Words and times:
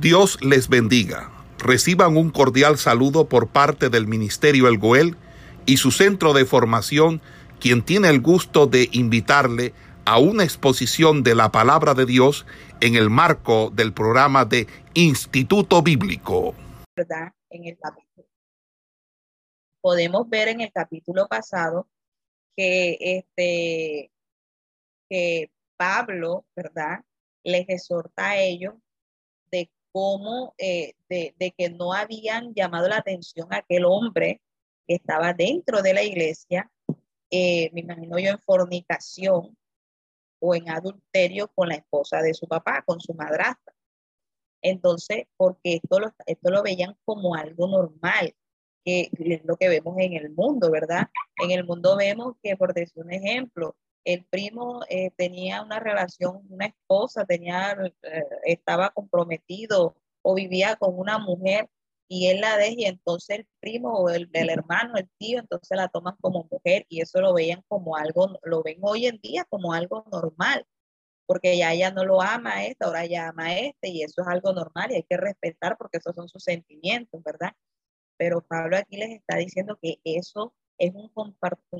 Dios 0.00 0.38
les 0.42 0.68
bendiga. 0.68 1.30
Reciban 1.58 2.18
un 2.18 2.30
cordial 2.30 2.76
saludo 2.76 3.30
por 3.30 3.48
parte 3.48 3.88
del 3.88 4.06
Ministerio 4.06 4.68
El 4.68 4.76
Goel 4.76 5.16
y 5.64 5.78
su 5.78 5.90
centro 5.90 6.34
de 6.34 6.44
formación, 6.44 7.22
quien 7.60 7.82
tiene 7.82 8.10
el 8.10 8.20
gusto 8.20 8.66
de 8.66 8.90
invitarle 8.92 9.72
a 10.04 10.18
una 10.18 10.44
exposición 10.44 11.22
de 11.22 11.34
la 11.34 11.50
palabra 11.50 11.94
de 11.94 12.04
Dios 12.04 12.44
en 12.80 12.94
el 12.94 13.08
marco 13.08 13.70
del 13.70 13.94
programa 13.94 14.44
de 14.44 14.66
Instituto 14.92 15.82
Bíblico. 15.82 16.54
En 17.48 17.64
el. 17.64 17.78
Podemos 19.80 20.28
ver 20.28 20.48
en 20.48 20.60
el 20.60 20.72
capítulo 20.72 21.26
pasado 21.26 21.88
que 22.54 22.98
este 23.00 24.10
que 25.08 25.50
Pablo, 25.78 26.44
¿verdad? 26.54 27.02
Les 27.44 27.66
exhorta 27.68 28.30
a 28.30 28.38
ellos 28.38 28.74
de 29.96 30.02
cómo, 30.02 30.54
eh, 30.58 30.94
de, 31.08 31.54
que 31.56 31.70
no 31.70 31.94
habían 31.94 32.52
llamado 32.54 32.86
la 32.88 32.98
atención 32.98 33.48
a 33.50 33.58
aquel 33.58 33.86
hombre 33.86 34.42
que 34.86 34.96
estaba 34.96 35.32
dentro 35.32 35.80
de 35.80 35.94
la 35.94 36.02
iglesia, 36.02 36.70
eh, 37.30 37.70
me 37.72 37.80
imagino 37.80 38.18
yo 38.18 38.30
en 38.30 38.38
fornicación 38.40 39.56
o 40.38 40.54
en 40.54 40.68
adulterio 40.68 41.48
con 41.54 41.68
la 41.68 41.76
esposa 41.76 42.20
de 42.20 42.34
su 42.34 42.46
papá, 42.46 42.82
con 42.86 43.00
su 43.00 43.14
madrastra. 43.14 43.74
Entonces, 44.62 45.24
porque 45.36 45.80
esto 45.82 45.98
lo, 45.98 46.12
esto 46.26 46.50
lo 46.50 46.62
veían 46.62 46.94
como 47.04 47.34
algo 47.34 47.66
normal, 47.66 48.34
que 48.84 49.08
es 49.12 49.44
lo 49.44 49.56
que 49.56 49.68
vemos 49.68 49.96
en 49.98 50.12
el 50.12 50.30
mundo, 50.30 50.70
¿verdad? 50.70 51.08
En 51.42 51.52
el 51.52 51.64
mundo 51.64 51.96
vemos 51.96 52.34
que, 52.42 52.54
por 52.56 52.74
decir 52.74 53.02
un 53.02 53.12
ejemplo, 53.12 53.74
el 54.06 54.24
primo 54.24 54.82
eh, 54.88 55.10
tenía 55.16 55.62
una 55.62 55.80
relación, 55.80 56.46
una 56.48 56.66
esposa, 56.66 57.24
tenía, 57.26 57.76
eh, 58.02 58.22
estaba 58.44 58.90
comprometido 58.90 59.96
o 60.22 60.34
vivía 60.34 60.76
con 60.76 60.96
una 60.96 61.18
mujer 61.18 61.68
y 62.08 62.28
él 62.28 62.40
la 62.40 62.56
deja 62.56 62.74
y 62.78 62.84
entonces 62.84 63.40
el 63.40 63.48
primo 63.60 63.94
o 63.94 64.08
el, 64.10 64.30
hermano, 64.32 64.96
el 64.96 65.10
tío, 65.18 65.40
entonces 65.40 65.76
la 65.76 65.88
toman 65.88 66.14
como 66.20 66.48
mujer 66.50 66.86
y 66.88 67.00
eso 67.00 67.20
lo 67.20 67.34
veían 67.34 67.62
como 67.68 67.96
algo, 67.96 68.38
lo 68.44 68.62
ven 68.62 68.78
hoy 68.82 69.06
en 69.06 69.18
día 69.20 69.44
como 69.44 69.72
algo 69.72 70.04
normal, 70.12 70.64
porque 71.26 71.58
ya 71.58 71.72
ella 71.72 71.90
no 71.90 72.04
lo 72.04 72.22
ama 72.22 72.58
a 72.58 72.64
este, 72.66 72.84
ahora 72.84 73.06
ya 73.06 73.28
ama 73.28 73.46
a 73.46 73.58
este 73.58 73.88
y 73.88 74.02
eso 74.04 74.22
es 74.22 74.28
algo 74.28 74.52
normal 74.52 74.92
y 74.92 74.96
hay 74.96 75.02
que 75.02 75.16
respetar 75.16 75.76
porque 75.76 75.98
esos 75.98 76.14
son 76.14 76.28
sus 76.28 76.44
sentimientos, 76.44 77.20
¿verdad? 77.24 77.52
Pero 78.16 78.40
Pablo 78.40 78.76
aquí 78.76 78.96
les 78.98 79.10
está 79.10 79.36
diciendo 79.38 79.78
que 79.82 79.98
eso 80.04 80.54
es 80.78 80.92
un 80.94 81.10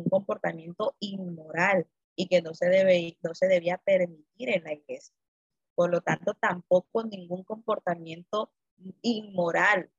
comportamiento 0.09 0.97
inmoral, 1.01 1.87
y 2.17 2.29
que 2.29 2.43
no 2.43 2.55
se, 2.55 2.67
debe, 2.69 3.17
no 3.23 3.35
se 3.35 3.47
debía 3.47 3.79
permitir 3.79 4.49
en 4.49 4.65
la 4.65 4.73
iglesia. 4.73 5.15
Por 5.75 5.91
lo 5.91 6.01
tanto, 6.01 6.35
tampoco 6.35 7.05
ningún 7.05 7.45
comportamiento 7.45 8.51
inmoral 9.03 9.91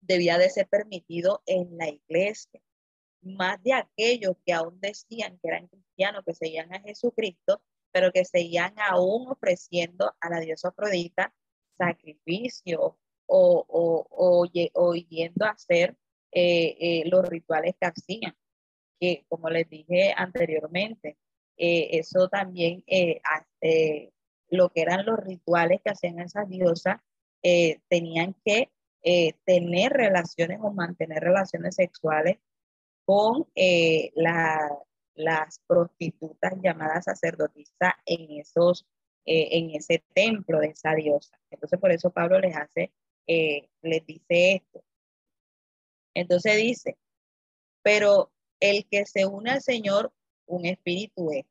debía 0.00 0.38
de 0.38 0.50
ser 0.50 0.68
permitido 0.68 1.42
en 1.46 1.76
la 1.78 1.88
iglesia. 1.88 2.60
Más 3.22 3.62
de 3.62 3.72
aquellos 3.72 4.36
que 4.44 4.52
aún 4.52 4.78
decían 4.80 5.38
que 5.42 5.48
eran 5.48 5.68
cristianos, 5.68 6.22
que 6.24 6.34
seguían 6.34 6.72
a 6.72 6.80
Jesucristo, 6.80 7.62
pero 7.92 8.12
que 8.12 8.24
seguían 8.24 8.74
aún 8.78 9.30
ofreciendo 9.30 10.14
a 10.20 10.30
la 10.30 10.40
diosa 10.40 10.68
Afrodita 10.68 11.34
sacrificio 11.76 12.98
o, 13.26 13.64
o, 13.68 14.46
o, 14.74 14.94
yendo 14.94 15.44
a 15.44 15.50
hacer 15.50 15.96
eh, 16.32 16.76
eh, 16.80 17.02
los 17.06 17.26
rituales 17.28 17.74
que 17.80 17.86
hacían, 17.86 18.36
que 18.98 19.24
como 19.28 19.48
les 19.48 19.68
dije 19.68 20.12
anteriormente, 20.16 21.16
eh, 21.62 21.98
eso 21.98 22.26
también, 22.30 22.82
eh, 22.86 23.20
eh, 23.60 24.10
lo 24.48 24.70
que 24.70 24.80
eran 24.80 25.04
los 25.04 25.18
rituales 25.20 25.82
que 25.84 25.90
hacían 25.90 26.18
esas 26.18 26.48
diosas, 26.48 26.96
tenían 27.88 28.34
que 28.44 28.70
tener 29.44 29.92
relaciones 29.92 30.58
o 30.62 30.72
mantener 30.72 31.22
relaciones 31.22 31.74
sexuales 31.74 32.38
con 33.06 33.46
las 35.14 35.60
prostitutas 35.66 36.52
llamadas 36.62 37.04
sacerdotisas 37.04 37.94
en, 38.04 38.40
esos, 38.40 38.86
en 39.24 39.70
ese 39.70 40.02
templo 40.12 40.60
de 40.60 40.68
esa 40.68 40.94
diosa. 40.94 41.38
Entonces, 41.50 41.78
por 41.78 41.92
eso 41.92 42.10
Pablo 42.10 42.40
les 42.40 42.54
hace, 42.56 42.92
les 43.26 44.04
dice 44.04 44.52
esto. 44.56 44.84
Entonces 46.14 46.56
dice, 46.58 46.98
pero 47.82 48.30
el 48.60 48.86
que 48.86 49.06
se 49.06 49.24
une 49.24 49.52
al 49.52 49.62
Señor 49.62 50.12
un 50.50 50.66
espíritu 50.66 51.30
es, 51.30 51.46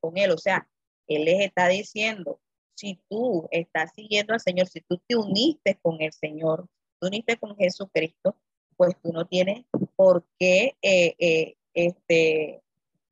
con 0.00 0.16
él. 0.16 0.30
O 0.30 0.38
sea, 0.38 0.68
él 1.06 1.24
les 1.24 1.40
está 1.40 1.68
diciendo, 1.68 2.40
si 2.74 3.00
tú 3.08 3.48
estás 3.50 3.92
siguiendo 3.94 4.32
al 4.32 4.40
Señor, 4.40 4.66
si 4.68 4.80
tú 4.80 5.00
te 5.06 5.16
uniste 5.16 5.78
con 5.82 6.00
el 6.00 6.12
Señor, 6.12 6.66
tú 6.98 7.08
uniste 7.08 7.36
con 7.36 7.56
Jesucristo, 7.56 8.36
pues 8.76 8.94
tú 9.02 9.12
no 9.12 9.26
tienes 9.26 9.66
por 9.96 10.24
qué 10.38 10.76
eh, 10.80 11.14
eh, 11.18 11.56
este, 11.74 12.62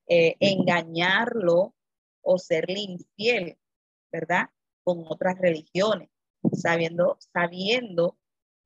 eh, 0.06 0.36
engañarlo 0.40 1.74
o 2.22 2.38
serle 2.38 2.80
infiel, 2.80 3.58
¿verdad? 4.10 4.48
Con 4.84 5.04
otras 5.06 5.38
religiones, 5.38 6.08
sabiendo, 6.52 7.18
sabiendo 7.20 8.16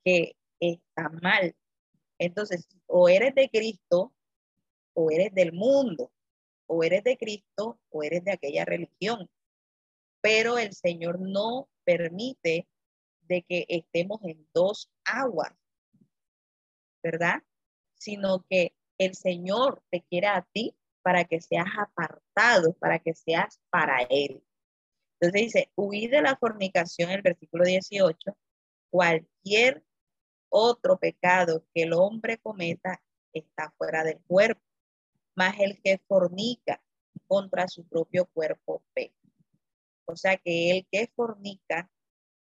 que 0.04 0.36
está 0.60 1.08
mal. 1.08 1.56
Entonces, 2.18 2.68
o 2.86 3.08
eres 3.08 3.34
de 3.34 3.48
Cristo 3.48 4.12
o 4.94 5.10
eres 5.10 5.34
del 5.34 5.52
mundo 5.52 6.12
o 6.72 6.82
eres 6.82 7.04
de 7.04 7.18
Cristo 7.18 7.78
o 7.90 8.02
eres 8.02 8.24
de 8.24 8.32
aquella 8.32 8.64
religión. 8.64 9.28
Pero 10.22 10.58
el 10.58 10.72
Señor 10.72 11.20
no 11.20 11.68
permite 11.84 12.66
de 13.22 13.42
que 13.42 13.66
estemos 13.68 14.20
en 14.24 14.48
dos 14.54 14.90
aguas, 15.04 15.52
¿verdad? 17.02 17.42
Sino 17.94 18.46
que 18.48 18.74
el 18.98 19.14
Señor 19.14 19.82
te 19.90 20.02
quiere 20.02 20.28
a 20.28 20.46
ti 20.52 20.74
para 21.02 21.24
que 21.24 21.42
seas 21.42 21.66
apartado, 21.78 22.72
para 22.74 22.98
que 23.00 23.12
seas 23.14 23.60
para 23.68 24.02
Él. 24.08 24.42
Entonces 25.20 25.42
dice, 25.42 25.72
huir 25.76 26.10
de 26.10 26.22
la 26.22 26.36
fornicación, 26.36 27.10
el 27.10 27.22
versículo 27.22 27.64
18, 27.64 28.36
cualquier 28.90 29.84
otro 30.48 30.98
pecado 30.98 31.66
que 31.74 31.82
el 31.82 31.92
hombre 31.92 32.38
cometa 32.38 33.02
está 33.32 33.72
fuera 33.76 34.04
del 34.04 34.20
cuerpo 34.26 34.71
más 35.34 35.58
el 35.58 35.80
que 35.82 35.98
fornica 36.06 36.82
contra 37.26 37.68
su 37.68 37.86
propio 37.86 38.26
cuerpo 38.26 38.84
peca. 38.94 39.16
O 40.06 40.16
sea 40.16 40.36
que 40.36 40.70
el 40.70 40.86
que 40.90 41.10
fornica 41.14 41.90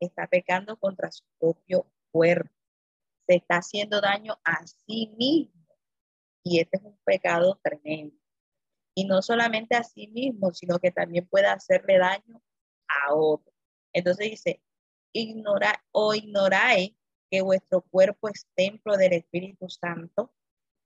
está 0.01 0.27
pecando 0.27 0.77
contra 0.79 1.11
su 1.11 1.25
propio 1.39 1.91
cuerpo. 2.13 2.55
Se 3.27 3.37
está 3.37 3.57
haciendo 3.57 4.01
daño 4.01 4.39
a 4.45 4.67
sí 4.67 5.13
mismo. 5.19 5.67
Y 6.45 6.61
este 6.61 6.77
es 6.77 6.85
un 6.85 6.99
pecado 7.05 7.59
tremendo. 7.63 8.17
Y 8.95 9.05
no 9.05 9.21
solamente 9.21 9.75
a 9.77 9.83
sí 9.83 10.07
mismo, 10.09 10.53
sino 10.53 10.79
que 10.79 10.93
también 10.93 11.27
puede 11.27 11.49
hacerle 11.49 11.99
daño 11.99 12.41
a 12.89 13.15
otro. 13.15 13.53
Entonces 13.93 14.31
dice, 14.31 14.63
ignora 15.13 15.85
o 15.91 16.15
ignoráis 16.15 16.95
que 17.31 17.43
vuestro 17.43 17.83
cuerpo 17.83 18.29
es 18.29 18.47
templo 18.55 18.97
del 18.97 19.15
Espíritu 19.15 19.69
Santo, 19.69 20.33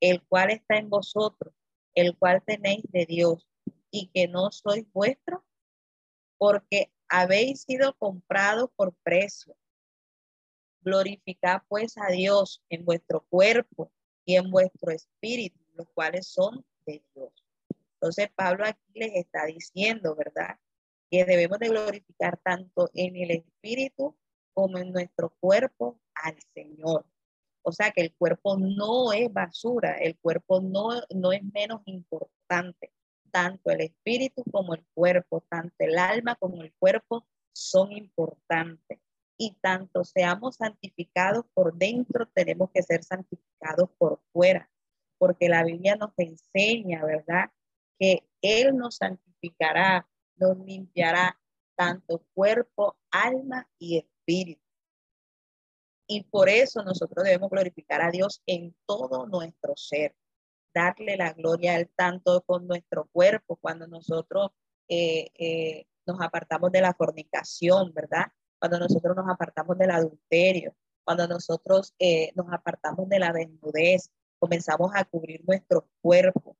el 0.00 0.22
cual 0.27 0.50
está 0.50 0.78
en 0.78 0.88
vosotros, 0.88 1.55
el 1.94 2.16
cual 2.16 2.42
tenéis 2.44 2.84
de 2.90 3.06
Dios 3.06 3.46
y 3.90 4.08
que 4.08 4.28
no 4.28 4.50
sois 4.52 4.84
vuestro, 4.92 5.44
porque 6.38 6.90
habéis 7.08 7.62
sido 7.62 7.94
comprados 7.96 8.70
por 8.76 8.94
precio. 9.02 9.56
Glorificad 10.82 11.62
pues 11.68 11.98
a 11.98 12.08
Dios 12.10 12.62
en 12.70 12.84
vuestro 12.84 13.26
cuerpo 13.28 13.92
y 14.24 14.36
en 14.36 14.50
vuestro 14.50 14.92
espíritu, 14.92 15.58
los 15.74 15.88
cuales 15.90 16.26
son 16.26 16.64
de 16.86 17.02
Dios. 17.14 17.32
Entonces 17.94 18.30
Pablo 18.34 18.64
aquí 18.64 18.80
les 18.94 19.14
está 19.14 19.44
diciendo, 19.44 20.14
¿verdad? 20.16 20.58
Que 21.10 21.24
debemos 21.24 21.58
de 21.58 21.68
glorificar 21.68 22.38
tanto 22.38 22.90
en 22.94 23.16
el 23.16 23.30
espíritu 23.32 24.16
como 24.54 24.78
en 24.78 24.92
nuestro 24.92 25.30
cuerpo 25.40 26.00
al 26.14 26.36
Señor. 26.54 27.04
O 27.62 27.72
sea 27.72 27.90
que 27.90 28.02
el 28.02 28.14
cuerpo 28.14 28.56
no 28.58 29.12
es 29.12 29.32
basura, 29.32 29.96
el 29.98 30.18
cuerpo 30.18 30.60
no, 30.60 30.90
no 31.14 31.32
es 31.32 31.42
menos 31.52 31.82
importante. 31.86 32.92
Tanto 33.30 33.70
el 33.70 33.82
espíritu 33.82 34.42
como 34.50 34.74
el 34.74 34.84
cuerpo, 34.94 35.44
tanto 35.48 35.74
el 35.78 35.98
alma 35.98 36.36
como 36.36 36.62
el 36.62 36.72
cuerpo 36.78 37.26
son 37.52 37.92
importantes. 37.92 38.98
Y 39.36 39.56
tanto 39.60 40.04
seamos 40.04 40.56
santificados 40.56 41.44
por 41.54 41.74
dentro, 41.74 42.26
tenemos 42.34 42.70
que 42.72 42.82
ser 42.82 43.02
santificados 43.02 43.88
por 43.96 44.20
fuera, 44.32 44.70
porque 45.18 45.48
la 45.48 45.64
Biblia 45.64 45.96
nos 45.96 46.12
enseña, 46.18 47.04
¿verdad? 47.04 47.50
Que 47.98 48.28
Él 48.42 48.76
nos 48.76 48.96
santificará, 48.96 50.06
nos 50.36 50.58
limpiará 50.58 51.38
tanto 51.74 52.22
cuerpo, 52.34 52.96
alma 53.10 53.66
y 53.78 53.96
espíritu. 53.98 54.69
Y 56.12 56.24
por 56.24 56.48
eso 56.48 56.82
nosotros 56.82 57.24
debemos 57.24 57.50
glorificar 57.50 58.02
a 58.02 58.10
Dios 58.10 58.42
en 58.44 58.74
todo 58.84 59.26
nuestro 59.26 59.76
ser, 59.76 60.16
darle 60.74 61.16
la 61.16 61.32
gloria 61.34 61.76
al 61.76 61.88
tanto 61.88 62.42
con 62.42 62.66
nuestro 62.66 63.08
cuerpo, 63.12 63.54
cuando 63.54 63.86
nosotros 63.86 64.50
eh, 64.88 65.30
eh, 65.38 65.86
nos 66.06 66.20
apartamos 66.20 66.72
de 66.72 66.80
la 66.80 66.94
fornicación, 66.94 67.94
¿verdad? 67.94 68.26
cuando 68.58 68.80
nosotros 68.80 69.16
nos 69.16 69.28
apartamos 69.28 69.78
del 69.78 69.92
adulterio, 69.92 70.74
cuando 71.04 71.28
nosotros 71.28 71.94
eh, 72.00 72.32
nos 72.34 72.52
apartamos 72.52 73.08
de 73.08 73.20
la 73.20 73.32
desnudez, 73.32 74.10
comenzamos 74.40 74.90
a 74.96 75.04
cubrir 75.04 75.44
nuestro 75.46 75.88
cuerpo, 76.02 76.56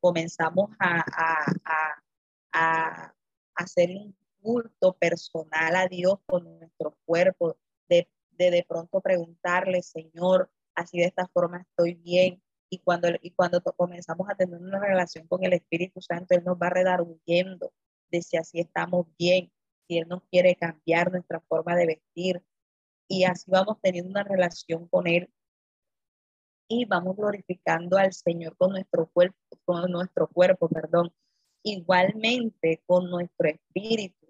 comenzamos 0.00 0.70
a, 0.78 1.04
a, 1.06 2.02
a, 2.54 3.14
hacer 3.54 3.90
un 3.90 4.16
culto 4.40 4.94
personal 4.94 5.76
a 5.76 5.88
Dios 5.88 6.20
con 6.24 6.58
nuestro 6.58 6.96
cuerpo, 7.04 7.58
de, 7.86 8.08
de 8.36 8.50
de 8.50 8.64
pronto 8.68 9.00
preguntarle, 9.00 9.82
Señor, 9.82 10.50
así 10.74 10.98
de 10.98 11.06
esta 11.06 11.26
forma 11.28 11.62
estoy 11.62 11.94
bien. 11.94 12.42
Y 12.70 12.78
cuando, 12.78 13.08
y 13.20 13.30
cuando 13.32 13.60
comenzamos 13.62 14.28
a 14.28 14.34
tener 14.34 14.60
una 14.60 14.80
relación 14.80 15.26
con 15.28 15.44
el 15.44 15.52
Espíritu 15.52 16.00
Santo, 16.00 16.34
Él 16.34 16.44
nos 16.44 16.56
va 16.56 16.70
redarguyendo 16.70 17.72
de 18.10 18.22
si 18.22 18.36
así 18.36 18.60
estamos 18.60 19.06
bien, 19.18 19.52
si 19.86 19.98
Él 19.98 20.08
nos 20.08 20.22
quiere 20.30 20.56
cambiar 20.56 21.10
nuestra 21.12 21.40
forma 21.40 21.76
de 21.76 21.86
vestir. 21.86 22.42
Y 23.08 23.24
así 23.24 23.50
vamos 23.50 23.78
teniendo 23.82 24.10
una 24.10 24.24
relación 24.24 24.88
con 24.88 25.06
Él 25.06 25.30
y 26.68 26.84
vamos 26.86 27.16
glorificando 27.16 27.96
al 27.98 28.12
Señor 28.12 28.56
con 28.56 28.72
nuestro 28.72 29.06
cuerpo, 29.10 29.36
con 29.64 29.90
nuestro 29.90 30.28
cuerpo, 30.28 30.68
perdón. 30.68 31.12
Igualmente 31.62 32.82
con 32.86 33.10
nuestro 33.10 33.48
espíritu. 33.48 34.26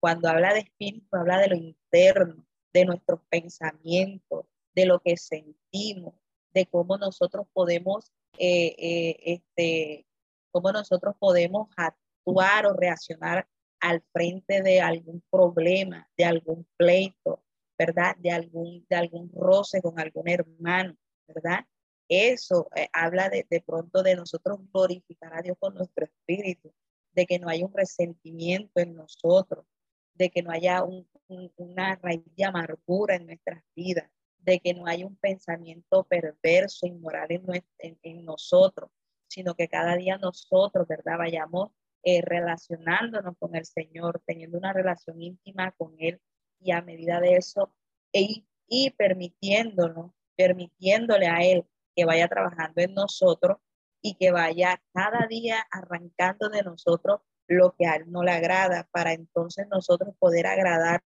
Cuando 0.00 0.28
habla 0.28 0.52
de 0.54 0.60
espíritu, 0.60 1.06
habla 1.16 1.38
de 1.38 1.48
lo 1.48 1.56
interno, 1.56 2.45
de 2.76 2.84
nuestros 2.84 3.20
pensamientos, 3.30 4.44
de 4.74 4.84
lo 4.84 5.00
que 5.00 5.16
sentimos, 5.16 6.12
de 6.52 6.66
cómo 6.66 6.98
nosotros 6.98 7.46
podemos, 7.54 8.12
eh, 8.38 8.76
eh, 8.76 9.16
este, 9.24 10.06
cómo 10.50 10.72
nosotros 10.72 11.16
podemos 11.18 11.70
actuar 11.74 12.66
o 12.66 12.74
reaccionar 12.74 13.48
al 13.80 14.02
frente 14.12 14.60
de 14.60 14.82
algún 14.82 15.22
problema, 15.30 16.06
de 16.18 16.26
algún 16.26 16.66
pleito, 16.76 17.42
¿verdad? 17.78 18.14
De 18.18 18.30
algún, 18.30 18.84
de 18.90 18.96
algún 18.96 19.32
roce 19.34 19.80
con 19.80 19.98
algún 19.98 20.28
hermano, 20.28 20.98
¿verdad? 21.26 21.64
Eso 22.10 22.68
eh, 22.76 22.88
habla 22.92 23.30
de, 23.30 23.46
de 23.48 23.62
pronto 23.62 24.02
de 24.02 24.16
nosotros 24.16 24.58
glorificar 24.70 25.32
a 25.34 25.40
Dios 25.40 25.56
con 25.58 25.74
nuestro 25.74 26.04
espíritu, 26.04 26.74
de 27.12 27.24
que 27.24 27.38
no 27.38 27.48
haya 27.48 27.64
un 27.64 27.72
resentimiento 27.72 28.80
en 28.80 28.94
nosotros, 28.94 29.64
de 30.12 30.28
que 30.28 30.42
no 30.42 30.50
haya 30.50 30.84
una 31.28 31.96
raíz 31.96 32.24
de 32.36 32.44
amargura 32.44 33.16
en 33.16 33.26
nuestras 33.26 33.62
vidas, 33.74 34.10
de 34.38 34.60
que 34.60 34.74
no 34.74 34.86
haya 34.86 35.06
un 35.06 35.16
pensamiento 35.16 36.04
perverso, 36.04 36.86
inmoral 36.86 37.26
en, 37.30 37.64
en, 37.78 37.98
en 38.02 38.24
nosotros, 38.24 38.90
sino 39.28 39.54
que 39.54 39.68
cada 39.68 39.96
día 39.96 40.18
nosotros, 40.18 40.86
¿verdad? 40.86 41.18
Vayamos 41.18 41.70
eh, 42.08 42.22
relacionándonos 42.22 43.36
con 43.38 43.56
el 43.56 43.64
Señor, 43.64 44.22
teniendo 44.24 44.58
una 44.58 44.72
relación 44.72 45.20
íntima 45.20 45.72
con 45.72 45.96
Él 45.98 46.20
y 46.60 46.70
a 46.70 46.80
medida 46.80 47.20
de 47.20 47.34
eso, 47.34 47.74
e, 48.12 48.44
y 48.68 48.90
permitiéndonos, 48.90 50.12
permitiéndole 50.36 51.26
a 51.26 51.42
Él 51.42 51.66
que 51.96 52.04
vaya 52.04 52.28
trabajando 52.28 52.80
en 52.80 52.94
nosotros 52.94 53.58
y 54.00 54.14
que 54.14 54.30
vaya 54.30 54.80
cada 54.92 55.26
día 55.26 55.66
arrancando 55.72 56.48
de 56.48 56.62
nosotros 56.62 57.22
lo 57.48 57.74
que 57.76 57.86
a 57.86 57.96
Él 57.96 58.04
no 58.12 58.22
le 58.22 58.30
agrada, 58.30 58.88
para 58.92 59.12
entonces 59.12 59.66
nosotros 59.68 60.14
poder 60.20 60.46
agradar 60.46 61.02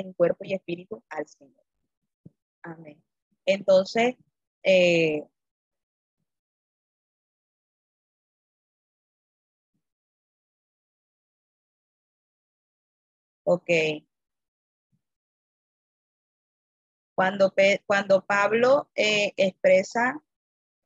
en 0.00 0.12
cuerpo 0.12 0.44
y 0.44 0.54
espíritu 0.54 1.02
al 1.08 1.26
Señor. 1.26 1.64
Amén. 2.62 3.02
Entonces, 3.44 4.16
eh, 4.62 5.24
ok. 13.44 13.70
Cuando, 17.14 17.52
cuando 17.86 18.24
Pablo 18.24 18.90
eh, 18.94 19.32
expresa 19.36 20.20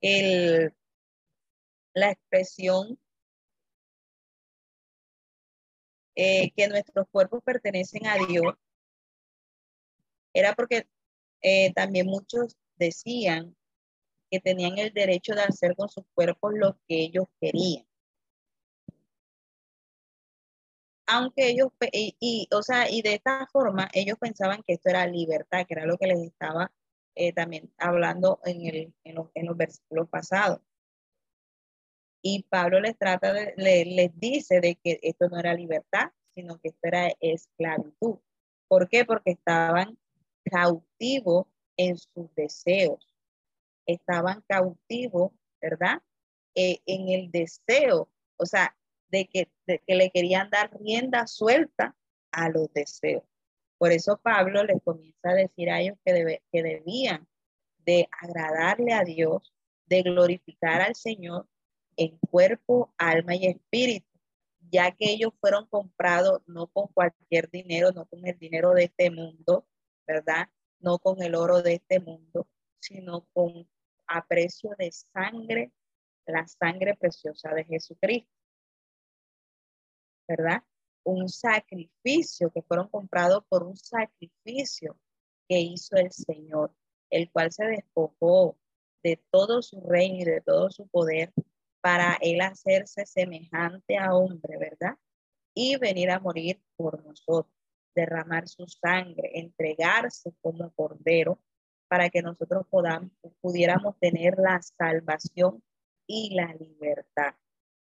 el, 0.00 0.74
la 1.94 2.10
expresión 2.10 2.98
eh, 6.14 6.50
que 6.56 6.68
nuestros 6.68 7.06
cuerpos 7.10 7.42
pertenecen 7.44 8.06
a 8.06 8.16
Dios, 8.16 8.54
era 10.38 10.54
porque 10.54 10.86
eh, 11.42 11.72
también 11.72 12.06
muchos 12.06 12.56
decían 12.76 13.56
que 14.30 14.40
tenían 14.40 14.78
el 14.78 14.92
derecho 14.92 15.34
de 15.34 15.42
hacer 15.42 15.74
con 15.76 15.88
sus 15.88 16.04
cuerpos 16.14 16.52
lo 16.54 16.78
que 16.86 17.04
ellos 17.04 17.26
querían. 17.40 17.86
Aunque 21.08 21.48
ellos, 21.50 21.68
y, 21.92 22.48
o 22.52 22.62
sea, 22.62 22.90
y 22.90 23.00
de 23.00 23.14
esta 23.14 23.46
forma 23.46 23.88
ellos 23.92 24.18
pensaban 24.18 24.62
que 24.66 24.74
esto 24.74 24.90
era 24.90 25.06
libertad, 25.06 25.64
que 25.66 25.74
era 25.74 25.86
lo 25.86 25.96
que 25.96 26.08
les 26.08 26.18
estaba 26.18 26.72
eh, 27.14 27.32
también 27.32 27.72
hablando 27.78 28.40
en, 28.44 28.66
el, 28.66 28.94
en, 29.04 29.14
los, 29.14 29.30
en 29.34 29.46
los 29.46 29.56
versículos 29.56 30.08
pasados. 30.10 30.60
Y 32.22 32.42
Pablo 32.50 32.80
les 32.80 32.98
trata 32.98 33.32
de, 33.32 33.54
les 33.56 34.18
dice 34.18 34.60
de 34.60 34.74
que 34.74 34.98
esto 35.02 35.28
no 35.28 35.38
era 35.38 35.54
libertad, 35.54 36.10
sino 36.34 36.58
que 36.58 36.68
esto 36.68 36.80
era 36.82 37.12
esclavitud. 37.20 38.18
¿Por 38.68 38.88
qué? 38.88 39.04
Porque 39.04 39.30
estaban 39.30 39.96
cautivos 40.50 41.46
en 41.76 41.96
sus 41.96 42.34
deseos. 42.34 43.06
Estaban 43.86 44.42
cautivos, 44.48 45.32
¿verdad? 45.60 46.02
Eh, 46.54 46.80
en 46.86 47.08
el 47.08 47.30
deseo, 47.30 48.08
o 48.36 48.46
sea, 48.46 48.76
de 49.08 49.26
que, 49.26 49.50
que 49.66 49.94
le 49.94 50.10
querían 50.10 50.50
dar 50.50 50.70
rienda 50.78 51.26
suelta 51.26 51.94
a 52.32 52.48
los 52.48 52.72
deseos. 52.72 53.24
Por 53.78 53.92
eso 53.92 54.18
Pablo 54.22 54.64
les 54.64 54.82
comienza 54.82 55.30
a 55.30 55.34
decir 55.34 55.70
a 55.70 55.80
ellos 55.80 55.98
que, 56.04 56.12
debe, 56.12 56.42
que 56.50 56.62
debían 56.62 57.28
de 57.84 58.08
agradarle 58.20 58.92
a 58.92 59.04
Dios, 59.04 59.52
de 59.86 60.02
glorificar 60.02 60.80
al 60.80 60.94
Señor 60.94 61.46
en 61.96 62.18
cuerpo, 62.18 62.92
alma 62.98 63.34
y 63.36 63.46
espíritu, 63.46 64.08
ya 64.70 64.90
que 64.90 65.10
ellos 65.12 65.32
fueron 65.40 65.66
comprados 65.66 66.42
no 66.46 66.66
con 66.68 66.88
cualquier 66.88 67.50
dinero, 67.50 67.92
no 67.92 68.06
con 68.06 68.26
el 68.26 68.38
dinero 68.38 68.72
de 68.72 68.84
este 68.84 69.10
mundo, 69.10 69.66
¿verdad? 70.06 70.48
No 70.80 70.98
con 70.98 71.22
el 71.22 71.34
oro 71.34 71.62
de 71.62 71.74
este 71.74 72.00
mundo, 72.00 72.46
sino 72.80 73.26
con 73.32 73.68
aprecio 74.06 74.70
de 74.78 74.92
sangre, 74.92 75.72
la 76.26 76.46
sangre 76.46 76.94
preciosa 76.96 77.52
de 77.54 77.64
Jesucristo, 77.64 78.30
¿verdad? 80.28 80.62
Un 81.04 81.28
sacrificio 81.28 82.50
que 82.50 82.62
fueron 82.62 82.88
comprados 82.88 83.44
por 83.48 83.62
un 83.62 83.76
sacrificio 83.76 84.98
que 85.48 85.60
hizo 85.60 85.96
el 85.96 86.10
Señor, 86.12 86.74
el 87.10 87.30
cual 87.30 87.52
se 87.52 87.64
despojó 87.64 88.58
de 89.02 89.22
todo 89.30 89.62
su 89.62 89.80
reino 89.80 90.22
y 90.22 90.24
de 90.24 90.40
todo 90.40 90.70
su 90.70 90.88
poder 90.88 91.32
para 91.80 92.18
él 92.20 92.40
hacerse 92.40 93.06
semejante 93.06 93.96
a 93.96 94.14
hombre, 94.14 94.58
¿verdad? 94.58 94.98
Y 95.54 95.76
venir 95.76 96.10
a 96.10 96.18
morir 96.18 96.60
por 96.76 97.04
nosotros, 97.04 97.55
derramar 97.96 98.46
su 98.46 98.68
sangre, 98.68 99.30
entregarse 99.34 100.32
como 100.40 100.70
cordero 100.74 101.40
para 101.88 102.10
que 102.10 102.22
nosotros 102.22 102.66
podamos, 102.70 103.10
pudiéramos 103.40 103.98
tener 103.98 104.36
la 104.38 104.60
salvación 104.62 105.62
y 106.06 106.34
la 106.34 106.54
libertad. 106.54 107.34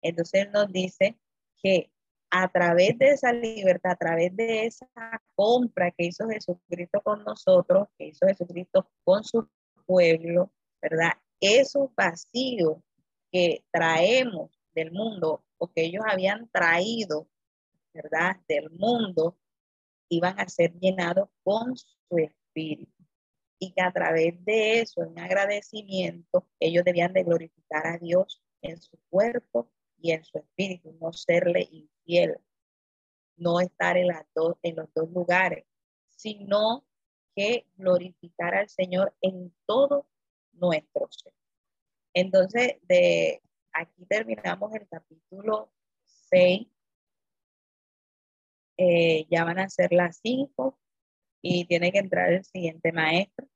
Entonces 0.02 0.50
nos 0.52 0.70
dice 0.72 1.18
que 1.62 1.90
a 2.30 2.48
través 2.48 2.98
de 2.98 3.10
esa 3.10 3.32
libertad, 3.32 3.92
a 3.92 3.96
través 3.96 4.34
de 4.34 4.66
esa 4.66 4.88
compra 5.34 5.90
que 5.90 6.06
hizo 6.06 6.28
Jesucristo 6.28 7.00
con 7.02 7.24
nosotros, 7.24 7.88
que 7.98 8.06
hizo 8.06 8.26
Jesucristo 8.26 8.88
con 9.04 9.22
su 9.22 9.48
pueblo, 9.86 10.50
¿verdad? 10.80 11.12
Esos 11.40 11.94
vacíos 11.94 12.78
que 13.30 13.64
traemos 13.70 14.50
del 14.74 14.92
mundo 14.92 15.44
o 15.58 15.70
que 15.70 15.84
ellos 15.84 16.04
habían 16.08 16.48
traído, 16.48 17.28
¿verdad? 17.92 18.36
Del 18.48 18.70
mundo, 18.70 19.36
iban 20.12 20.38
a 20.38 20.48
ser 20.48 20.78
llenados 20.78 21.30
con 21.42 21.74
su 21.76 22.18
espíritu. 22.18 22.92
Y 23.58 23.72
que 23.72 23.80
a 23.80 23.92
través 23.92 24.44
de 24.44 24.80
eso, 24.80 25.02
en 25.02 25.18
agradecimiento, 25.18 26.46
ellos 26.60 26.84
debían 26.84 27.12
de 27.12 27.22
glorificar 27.22 27.86
a 27.86 27.98
Dios 27.98 28.42
en 28.60 28.80
su 28.80 28.98
cuerpo 29.08 29.70
y 29.98 30.10
en 30.12 30.22
su 30.24 30.38
espíritu, 30.38 30.92
no 31.00 31.12
serle 31.12 31.66
infiel, 31.70 32.36
no 33.36 33.60
estar 33.60 33.96
en, 33.96 34.08
las 34.08 34.26
dos, 34.34 34.56
en 34.62 34.76
los 34.76 34.92
dos 34.94 35.08
lugares, 35.10 35.64
sino 36.10 36.84
que 37.34 37.66
glorificar 37.76 38.54
al 38.54 38.68
Señor 38.68 39.14
en 39.22 39.54
todo 39.64 40.06
nuestro 40.52 41.08
ser. 41.10 41.32
Entonces, 42.12 42.76
de 42.82 43.40
aquí 43.72 44.04
terminamos 44.06 44.74
el 44.74 44.86
capítulo 44.88 45.72
6. 46.04 46.66
Eh, 48.84 49.26
ya 49.30 49.44
van 49.44 49.60
a 49.60 49.68
ser 49.70 49.92
las 49.92 50.18
5 50.24 50.76
y 51.40 51.66
tiene 51.66 51.92
que 51.92 51.98
entrar 51.98 52.32
el 52.32 52.44
siguiente 52.44 52.90
maestro. 52.90 53.46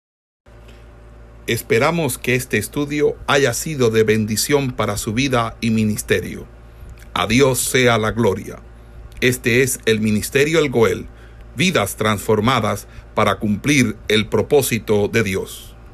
Esperamos 1.49 2.17
que 2.17 2.37
este 2.37 2.59
estudio 2.59 3.17
haya 3.27 3.53
sido 3.53 3.91
de 3.91 4.05
bendición 4.05 4.77
para 4.77 4.97
su 4.97 5.15
vida 5.15 5.57
y 5.61 5.71
ministerio. 5.71 6.47
A 7.13 7.27
Dios 7.27 7.59
sea 7.59 7.99
la 7.99 8.13
gloria. 8.13 8.61
Este 9.21 9.63
es 9.63 9.81
el 9.87 10.01
Ministerio 10.01 10.61
El 10.61 10.71
Goel, 10.71 11.07
vidas 11.57 11.97
transformadas 11.97 12.87
para 13.17 13.41
cumplir 13.41 13.97
el 14.07 14.29
propósito 14.29 15.09
de 15.09 15.25
Dios. 15.25 15.76